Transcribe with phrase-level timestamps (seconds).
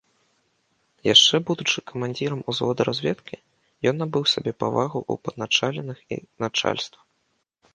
[1.13, 3.35] Яшчэ будучы камандзірам узвода разведкі,
[3.91, 6.99] ён набыў сабе павагу ў падначаленых і начальства.